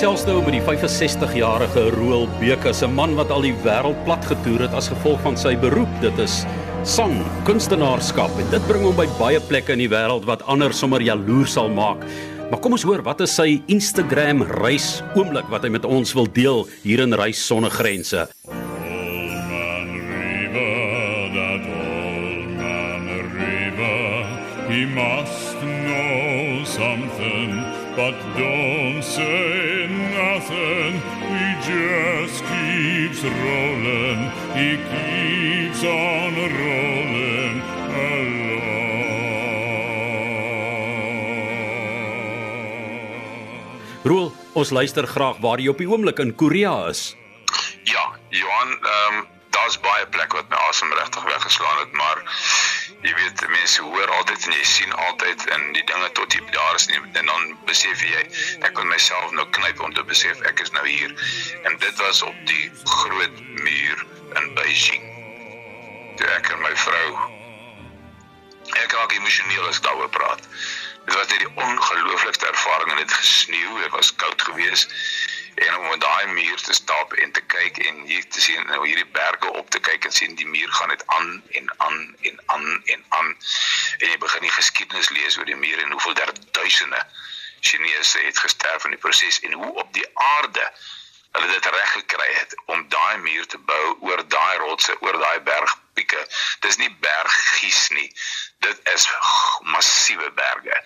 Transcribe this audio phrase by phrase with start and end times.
[0.00, 4.60] gesels nou met die 65-jarige Roel Bekus, 'n man wat al die wêreld plat getoer
[4.64, 6.00] het as gevolg van sy beroep.
[6.00, 6.46] Dit is
[6.84, 11.02] sang, kunstenaarskap en dit bring hom by baie plekke in die wêreld wat ander sommer
[11.02, 12.00] jaloers sal maak.
[12.50, 16.32] Maar kom ons hoor, wat is sy Instagram reis oomblik wat hy met ons wil
[16.32, 18.28] deel hier in Reis sonder grense?
[24.70, 25.49] He must
[26.70, 27.50] something,
[27.96, 30.92] but don't say nothing.
[31.34, 34.30] He just keeps rolling.
[34.54, 37.56] He keeps on rolling
[37.90, 38.70] along.
[44.02, 47.16] Roel, ons luister graag waar jy op die oomblik in Korea is.
[47.84, 52.22] Ja, Johan, ehm um, daar's baie plekke wat my asem regtig weggeslaan het, maar
[53.00, 56.74] jy weet mense hoor altyd en jy sien altyd en die dinge tot jy daar
[56.74, 58.22] is nie en dan besef jy
[58.66, 61.14] ek kon myself nou knyp om te besef ek is nou hier.
[61.64, 64.04] En dit was op die groot muur
[64.40, 65.08] in Beijing.
[66.20, 67.08] Toe ek en my vrou
[68.84, 70.44] ek raak emosioneel as daaroor praat.
[71.06, 74.92] Dit was net die ongelooflikste ervaring en dit gesneeu dit was koud geweest
[76.30, 79.70] daai muur te stap en te kyk en hier te sien nou hierdie berge op
[79.70, 83.36] te kyk en sien die muur gaan net aan en aan en aan en aan.
[83.98, 87.02] En jy begin die geskiedenis lees oor die muur en hoeveel daar duisende
[87.60, 90.70] Chinese het gesterf in die proses en hoe op die aarde
[91.32, 95.40] hulle dit reg gekry het om daai muur te bou oor daai rotse oor daai
[95.40, 96.26] bergpieke.
[96.60, 98.08] Dis nie berggies nie.
[98.66, 99.08] Dit is
[99.74, 100.82] massiewe berge.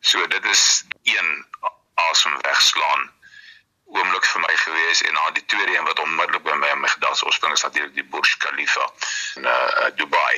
[0.00, 1.46] So dit is een
[2.10, 3.12] asem wegslaan
[3.98, 6.90] oomblik vir my gewees en na die tweede een wat onmiddellik by my in my
[6.94, 8.86] gedagtes opspring is natuurlik die Burj Khalifa
[9.40, 10.34] in uh, Dubai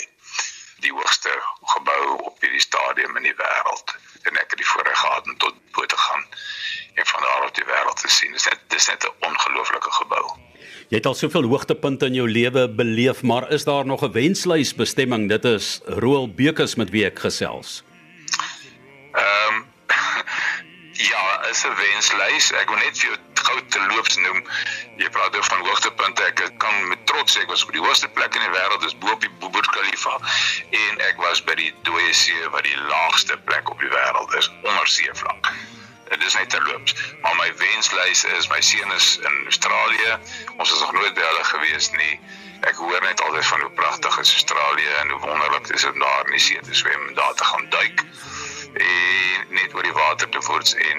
[0.85, 1.33] die hoogste
[1.75, 3.95] gebou op hierdie stadium in die wêreld
[4.29, 6.27] en ek het die voorreg gehad om tot bo te gaan
[6.97, 10.27] en van daar af die wêreld te sien dis net dis net 'n ongelooflike gebou
[10.87, 14.75] Jy het al soveel hoogtepunte in jou lewe beleef, maar is daar nog 'n wenslys
[14.75, 15.29] bestemming?
[15.29, 17.83] Dit is Roel Bekus met wie ek gesels.
[20.97, 22.53] Ja, is 'n wenslys.
[22.53, 24.43] Ek wil net vir jou gou te loops noem.
[24.97, 26.23] Jy praat oor van hoogtepunte.
[26.23, 28.99] Ek kan met trots sê ek was op die hoogste plek in die wêreld, dis
[28.99, 30.19] bo op die Burj Khalifa.
[30.71, 34.51] En ek was by die dooie see wat die laagste plek op die wêreld is,
[34.63, 35.53] onder seevlak.
[36.09, 36.95] Dit is net terloops.
[37.23, 40.19] Maar my wenslys is my seun is in Australië.
[40.57, 42.21] Ons is nog nooit by hulle gewees nie.
[42.61, 45.99] Ek hoor net altyd van hoe pragtig is Australië en hoe wonderlik dit is om
[45.99, 48.05] daar in die see te swem en daar te gaan duik.
[50.07, 50.99] Water te voets en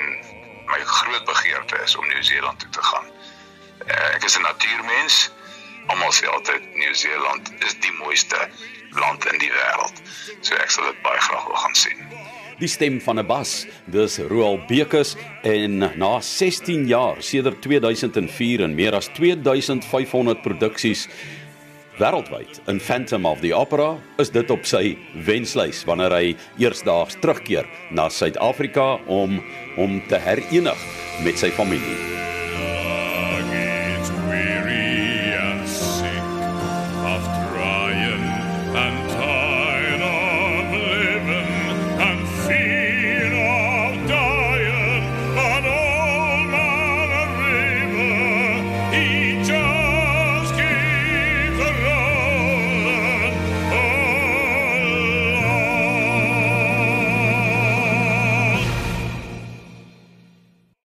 [0.67, 3.05] my groot begeerte is om Nieu-Seeland toe te gaan.
[3.87, 5.31] Uh, ek is 'n natuurmens.
[5.87, 8.49] Almal sê altyd Nieu-Seeland is die mooiste
[8.89, 10.01] land in die wêreld.
[10.41, 12.03] So ek sal dit baie graag wil gaan sien.
[12.59, 18.75] Die stem van 'n bas, dis Roel Bekus en na 16 jaar sedert 2004 en
[18.75, 21.07] meer as 2500 produksies
[21.97, 24.93] wêreldwyd in Phantom of the Opera is dit op sy
[25.25, 29.39] wenslys wanneer hy eersdaags terugkeer na Suid-Afrika om
[29.81, 30.85] om te herenig
[31.25, 32.26] met sy familie.